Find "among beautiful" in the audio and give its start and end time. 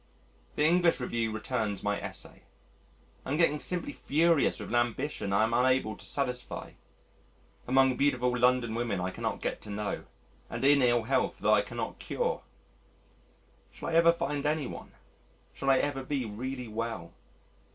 7.67-8.35